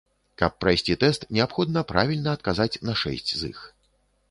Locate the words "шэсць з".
3.05-3.55